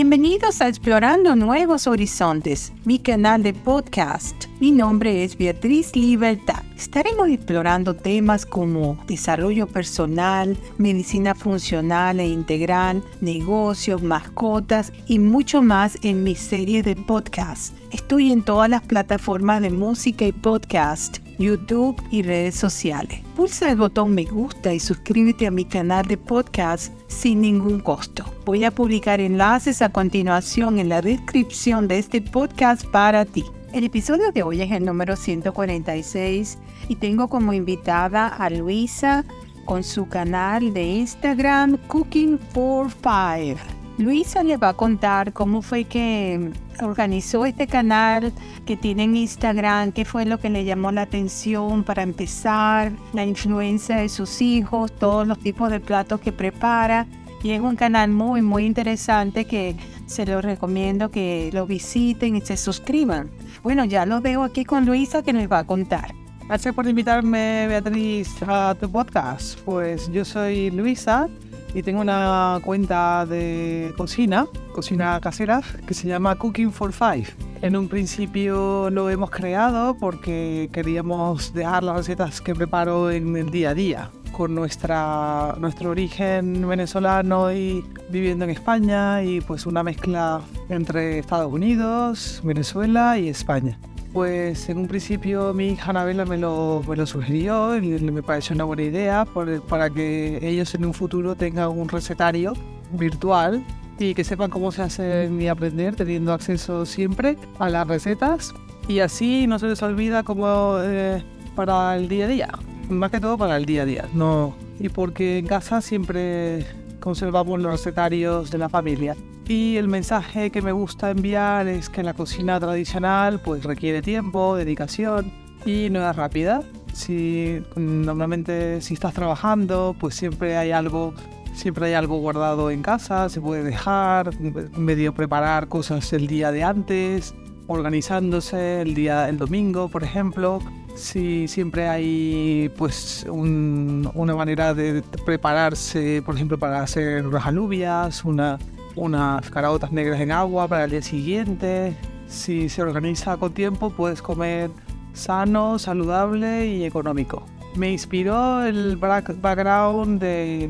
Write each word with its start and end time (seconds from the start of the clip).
Bienvenidos 0.00 0.60
a 0.60 0.68
Explorando 0.68 1.34
Nuevos 1.34 1.88
Horizontes, 1.88 2.72
mi 2.84 3.00
canal 3.00 3.42
de 3.42 3.52
podcast. 3.52 4.44
Mi 4.60 4.70
nombre 4.70 5.24
es 5.24 5.36
Beatriz 5.36 5.96
Libertad. 5.96 6.62
Estaremos 6.76 7.28
explorando 7.28 7.94
temas 7.94 8.46
como 8.46 8.96
desarrollo 9.08 9.66
personal, 9.66 10.56
medicina 10.76 11.34
funcional 11.34 12.20
e 12.20 12.28
integral, 12.28 13.02
negocios, 13.20 14.00
mascotas 14.00 14.92
y 15.08 15.18
mucho 15.18 15.62
más 15.62 15.98
en 16.04 16.22
mi 16.22 16.36
serie 16.36 16.84
de 16.84 16.94
podcast. 16.94 17.74
Estoy 17.90 18.30
en 18.30 18.42
todas 18.42 18.70
las 18.70 18.82
plataformas 18.82 19.62
de 19.62 19.70
música 19.70 20.24
y 20.24 20.30
podcast 20.30 21.18
YouTube 21.38 22.02
y 22.10 22.22
redes 22.22 22.54
sociales. 22.54 23.20
Pulsa 23.36 23.70
el 23.70 23.76
botón 23.76 24.14
me 24.14 24.24
gusta 24.24 24.74
y 24.74 24.80
suscríbete 24.80 25.46
a 25.46 25.50
mi 25.50 25.64
canal 25.64 26.06
de 26.06 26.16
podcast 26.16 26.92
sin 27.06 27.40
ningún 27.40 27.80
costo. 27.80 28.24
Voy 28.44 28.64
a 28.64 28.70
publicar 28.70 29.20
enlaces 29.20 29.82
a 29.82 29.90
continuación 29.90 30.78
en 30.78 30.88
la 30.88 31.00
descripción 31.00 31.88
de 31.88 31.98
este 31.98 32.20
podcast 32.20 32.84
para 32.86 33.24
ti. 33.24 33.44
El 33.72 33.84
episodio 33.84 34.32
de 34.32 34.42
hoy 34.42 34.62
es 34.62 34.72
el 34.72 34.84
número 34.84 35.14
146 35.14 36.58
y 36.88 36.96
tengo 36.96 37.28
como 37.28 37.52
invitada 37.52 38.28
a 38.28 38.48
Luisa 38.50 39.24
con 39.66 39.84
su 39.84 40.08
canal 40.08 40.72
de 40.72 40.82
Instagram 40.82 41.76
Cooking 41.88 42.38
for 42.38 42.90
Five. 42.90 43.58
Luisa 43.98 44.44
le 44.44 44.56
va 44.56 44.68
a 44.70 44.74
contar 44.74 45.32
cómo 45.32 45.60
fue 45.60 45.82
que 45.82 46.52
organizó 46.80 47.44
este 47.44 47.66
canal 47.66 48.32
que 48.64 48.76
tiene 48.76 49.02
en 49.02 49.16
Instagram, 49.16 49.90
qué 49.90 50.04
fue 50.04 50.24
lo 50.24 50.38
que 50.38 50.50
le 50.50 50.64
llamó 50.64 50.92
la 50.92 51.02
atención 51.02 51.82
para 51.82 52.04
empezar, 52.04 52.92
la 53.12 53.24
influencia 53.24 53.96
de 53.96 54.08
sus 54.08 54.40
hijos, 54.40 54.92
todos 54.92 55.26
los 55.26 55.40
tipos 55.40 55.70
de 55.70 55.80
platos 55.80 56.20
que 56.20 56.30
prepara. 56.30 57.06
Y 57.42 57.50
es 57.50 57.60
un 57.60 57.74
canal 57.74 58.10
muy, 58.10 58.40
muy 58.40 58.66
interesante 58.66 59.46
que 59.46 59.74
se 60.06 60.26
lo 60.26 60.40
recomiendo 60.40 61.10
que 61.10 61.50
lo 61.52 61.66
visiten 61.66 62.36
y 62.36 62.40
se 62.40 62.56
suscriban. 62.56 63.30
Bueno, 63.64 63.84
ya 63.84 64.06
lo 64.06 64.20
veo 64.20 64.44
aquí 64.44 64.64
con 64.64 64.86
Luisa 64.86 65.24
que 65.24 65.32
nos 65.32 65.50
va 65.50 65.60
a 65.60 65.64
contar. 65.64 66.14
Gracias 66.46 66.72
por 66.72 66.86
invitarme, 66.86 67.66
Beatriz, 67.66 68.30
a 68.46 68.76
tu 68.80 68.90
podcast. 68.90 69.58
Pues 69.60 70.10
yo 70.12 70.24
soy 70.24 70.70
Luisa 70.70 71.28
y 71.74 71.82
tengo 71.82 72.00
una 72.00 72.60
cuenta 72.62 73.26
de 73.26 73.92
cocina, 73.96 74.46
cocina 74.72 75.20
casera, 75.20 75.62
que 75.86 75.94
se 75.94 76.08
llama 76.08 76.36
Cooking 76.36 76.72
for 76.72 76.92
Five. 76.92 77.26
En 77.60 77.76
un 77.76 77.88
principio 77.88 78.88
lo 78.90 79.10
hemos 79.10 79.30
creado 79.30 79.96
porque 79.98 80.70
queríamos 80.72 81.52
dejar 81.52 81.82
las 81.82 81.96
recetas 81.96 82.40
que 82.40 82.54
preparo 82.54 83.10
en 83.10 83.36
el 83.36 83.50
día 83.50 83.70
a 83.70 83.74
día, 83.74 84.10
con 84.32 84.54
nuestra, 84.54 85.56
nuestro 85.58 85.90
origen 85.90 86.66
venezolano 86.68 87.52
y 87.52 87.84
viviendo 88.10 88.44
en 88.44 88.50
España 88.50 89.22
y 89.22 89.40
pues 89.40 89.66
una 89.66 89.82
mezcla 89.82 90.40
entre 90.68 91.18
Estados 91.18 91.52
Unidos, 91.52 92.40
Venezuela 92.44 93.18
y 93.18 93.28
España. 93.28 93.78
Pues 94.12 94.68
en 94.68 94.78
un 94.78 94.88
principio 94.88 95.52
mi 95.52 95.68
hija 95.70 95.90
Anabela 95.90 96.24
me 96.24 96.38
lo, 96.38 96.82
me 96.88 96.96
lo 96.96 97.06
sugirió 97.06 97.76
y 97.76 97.80
me 98.00 98.22
pareció 98.22 98.54
una 98.54 98.64
buena 98.64 98.82
idea 98.82 99.26
para 99.68 99.90
que 99.90 100.38
ellos 100.42 100.74
en 100.74 100.86
un 100.86 100.94
futuro 100.94 101.34
tengan 101.34 101.68
un 101.68 101.88
recetario 101.88 102.54
virtual 102.92 103.64
y 103.98 104.14
que 104.14 104.24
sepan 104.24 104.50
cómo 104.50 104.72
se 104.72 104.82
hace 104.82 105.30
y 105.30 105.46
aprender 105.48 105.94
teniendo 105.94 106.32
acceso 106.32 106.86
siempre 106.86 107.36
a 107.58 107.68
las 107.68 107.86
recetas. 107.86 108.54
Y 108.88 109.00
así 109.00 109.46
no 109.46 109.58
se 109.58 109.66
les 109.66 109.82
olvida 109.82 110.22
como 110.22 110.78
eh, 110.82 111.22
para 111.54 111.96
el 111.96 112.08
día 112.08 112.24
a 112.24 112.28
día, 112.28 112.48
más 112.88 113.10
que 113.10 113.20
todo 113.20 113.36
para 113.36 113.56
el 113.58 113.66
día 113.66 113.82
a 113.82 113.84
día, 113.84 114.08
no 114.14 114.54
y 114.80 114.88
porque 114.88 115.38
en 115.38 115.46
casa 115.46 115.80
siempre 115.80 116.66
conservamos 117.00 117.60
los 117.60 117.72
recetarios 117.72 118.50
de 118.50 118.58
la 118.58 118.68
familia. 118.68 119.16
Y 119.46 119.76
el 119.76 119.88
mensaje 119.88 120.50
que 120.50 120.60
me 120.60 120.72
gusta 120.72 121.10
enviar 121.10 121.68
es 121.68 121.88
que 121.88 122.02
la 122.02 122.14
cocina 122.14 122.60
tradicional 122.60 123.40
pues 123.40 123.64
requiere 123.64 124.02
tiempo, 124.02 124.56
dedicación 124.56 125.32
y 125.64 125.88
no 125.90 126.08
es 126.08 126.14
rápida. 126.16 126.62
Si 126.92 127.62
normalmente 127.76 128.80
si 128.80 128.94
estás 128.94 129.14
trabajando, 129.14 129.96
pues 129.98 130.14
siempre 130.14 130.56
hay 130.56 130.72
algo 130.72 131.14
siempre 131.54 131.86
hay 131.86 131.94
algo 131.94 132.18
guardado 132.18 132.70
en 132.70 132.82
casa, 132.82 133.28
se 133.28 133.40
puede 133.40 133.64
dejar, 133.64 134.30
medio 134.76 135.12
preparar 135.12 135.68
cosas 135.68 136.12
el 136.12 136.28
día 136.28 136.52
de 136.52 136.62
antes, 136.62 137.34
organizándose 137.66 138.80
el 138.80 138.94
día 138.94 139.28
el 139.28 139.38
domingo, 139.38 139.88
por 139.88 140.04
ejemplo. 140.04 140.60
Si 140.98 141.46
siempre 141.46 141.88
hay 141.88 142.70
pues 142.76 143.24
una 143.30 144.34
manera 144.34 144.74
de 144.74 145.02
prepararse, 145.24 146.22
por 146.26 146.34
ejemplo, 146.34 146.58
para 146.58 146.82
hacer 146.82 147.24
unas 147.24 147.46
alubias, 147.46 148.24
una 148.24 148.58
unas 148.98 149.48
caraotas 149.50 149.92
negras 149.92 150.20
en 150.20 150.32
agua 150.32 150.68
para 150.68 150.84
el 150.84 150.90
día 150.90 151.02
siguiente. 151.02 151.96
Si 152.26 152.68
se 152.68 152.82
organiza 152.82 153.36
con 153.36 153.54
tiempo, 153.54 153.90
puedes 153.90 154.20
comer 154.20 154.70
sano, 155.14 155.78
saludable 155.78 156.66
y 156.66 156.84
económico. 156.84 157.46
Me 157.76 157.90
inspiró 157.92 158.64
el 158.64 158.96
background 158.96 160.20
de 160.20 160.68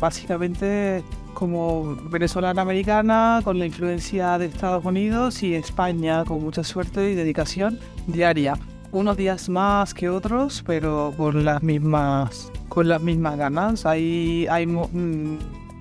básicamente 0.00 1.04
como 1.34 1.96
venezolana 2.10 2.62
americana 2.62 3.40
con 3.44 3.58
la 3.58 3.66
influencia 3.66 4.38
de 4.38 4.46
Estados 4.46 4.84
Unidos 4.84 5.42
y 5.42 5.54
España 5.54 6.24
con 6.24 6.42
mucha 6.42 6.64
suerte 6.64 7.12
y 7.12 7.14
dedicación 7.14 7.78
diaria. 8.08 8.58
Unos 8.90 9.16
días 9.16 9.48
más 9.48 9.94
que 9.94 10.08
otros, 10.08 10.62
pero 10.66 11.12
con 11.16 11.44
las 11.44 11.62
mismas 11.62 12.50
con 12.68 12.88
las 12.88 13.02
mismas 13.02 13.36
ganas. 13.36 13.86
Hay 13.86 14.46
hay, 14.48 14.66
mm, 14.66 15.38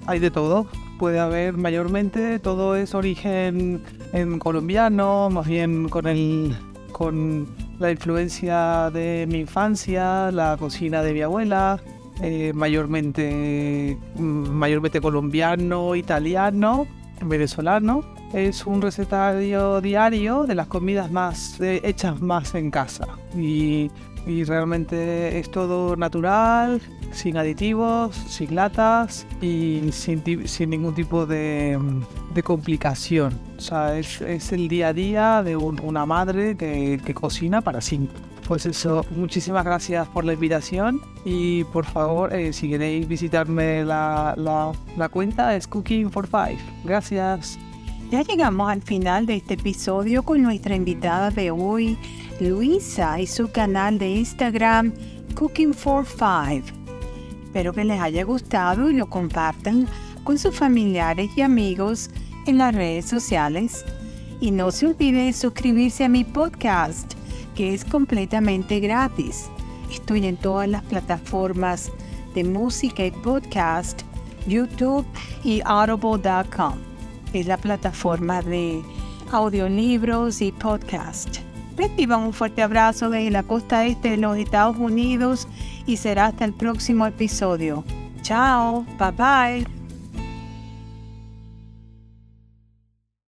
hay 0.07 0.19
de 0.19 0.31
todo 0.31 0.67
puede 0.97 1.19
haber 1.19 1.55
mayormente, 1.57 2.39
todo 2.39 2.75
es 2.75 2.93
origen 2.95 3.81
en 4.13 4.39
colombiano, 4.39 5.29
más 5.29 5.47
bien 5.47 5.89
con, 5.89 6.07
el, 6.07 6.55
con 6.91 7.47
la 7.79 7.91
influencia 7.91 8.89
de 8.91 9.25
mi 9.29 9.39
infancia, 9.39 10.31
la 10.31 10.57
cocina 10.57 11.03
de 11.03 11.13
mi 11.13 11.21
abuela, 11.21 11.79
eh, 12.21 12.51
mayormente, 12.53 13.97
mm, 14.15 14.49
mayormente 14.49 14.99
colombiano, 14.99 15.95
italiano, 15.95 16.87
venezolano. 17.23 18.16
Es 18.33 18.65
un 18.65 18.81
recetario 18.81 19.81
diario 19.81 20.45
de 20.45 20.55
las 20.55 20.67
comidas 20.67 21.11
más 21.11 21.59
hechas 21.59 22.21
más 22.21 22.55
en 22.55 22.71
casa 22.71 23.07
y, 23.35 23.89
y 24.27 24.43
realmente 24.43 25.39
es 25.39 25.49
todo 25.49 25.95
natural, 25.95 26.81
sin 27.13 27.37
aditivos, 27.37 28.15
sin 28.15 28.55
latas 28.55 29.25
y 29.41 29.89
sin, 29.91 30.23
ningún 30.69 30.93
tipo 30.93 31.25
de, 31.25 31.79
complicación. 32.43 33.33
O 33.57 33.61
sea, 33.61 33.97
es, 33.97 34.21
el 34.51 34.67
día 34.67 34.89
a 34.89 34.93
día 34.93 35.43
de 35.43 35.55
una 35.55 36.05
madre 36.05 36.55
que, 36.57 37.13
cocina 37.13 37.61
para 37.61 37.81
cinco. 37.81 38.13
Pues 38.47 38.65
eso, 38.65 39.05
muchísimas 39.11 39.65
gracias 39.65 40.07
por 40.07 40.23
la 40.23 40.33
invitación 40.33 41.01
y 41.25 41.65
por 41.65 41.85
favor, 41.85 42.33
eh, 42.33 42.53
si 42.53 42.69
queréis 42.69 43.05
visitarme 43.05 43.83
la, 43.83 44.35
la 44.95 45.09
cuenta 45.09 45.55
es 45.55 45.67
Cooking 45.67 46.11
for 46.11 46.27
Five. 46.27 46.57
Gracias. 46.85 47.59
Ya 48.09 48.21
llegamos 48.21 48.71
al 48.71 48.81
final 48.81 49.25
de 49.25 49.35
este 49.35 49.55
episodio 49.55 50.23
con 50.23 50.41
nuestra 50.41 50.73
invitada 50.75 51.29
de 51.29 51.51
hoy, 51.51 51.97
Luisa, 52.39 53.19
y 53.19 53.27
su 53.27 53.51
canal 53.51 53.99
de 53.99 54.09
Instagram 54.11 54.93
Cooking 55.35 55.73
for 55.73 56.05
Five. 56.05 56.63
Espero 57.43 57.73
que 57.73 57.83
les 57.83 57.99
haya 57.99 58.23
gustado 58.23 58.89
y 58.89 58.93
lo 58.93 59.07
compartan 59.07 59.89
con 60.23 60.39
sus 60.39 60.55
familiares 60.55 61.31
y 61.35 61.41
amigos 61.41 62.09
en 62.45 62.59
las 62.59 62.73
redes 62.73 63.05
sociales. 63.05 63.83
Y 64.39 64.51
no 64.51 64.71
se 64.71 64.87
olviden 64.87 65.25
de 65.25 65.33
suscribirse 65.33 66.05
a 66.05 66.09
mi 66.09 66.23
podcast, 66.23 67.13
que 67.55 67.73
es 67.73 67.83
completamente 67.83 68.79
gratis. 68.79 69.49
Estoy 69.91 70.27
en 70.27 70.37
todas 70.37 70.69
las 70.69 70.83
plataformas 70.83 71.91
de 72.33 72.45
música 72.45 73.05
y 73.05 73.11
podcast, 73.11 74.03
YouTube 74.47 75.05
y 75.43 75.61
audible.com. 75.65 76.96
Es 77.37 77.45
la 77.45 77.57
plataforma 77.57 78.41
de 78.41 78.81
audiolibros 79.31 80.41
y 80.41 80.51
podcast. 80.51 81.37
Reciban 81.75 82.21
un 82.21 82.33
fuerte 82.33 82.63
abrazo 82.63 83.11
desde 83.11 83.29
la 83.29 83.43
costa 83.43 83.85
este 83.85 84.09
de 84.09 84.17
los 84.17 84.37
Estados 84.37 84.77
Unidos 84.77 85.47
y 85.85 85.97
será 85.97 86.25
hasta 86.25 86.45
el 86.45 86.53
próximo 86.53 87.05
episodio. 87.05 87.83
Chao, 88.23 88.87
bye 88.97 89.11
bye. 89.11 89.76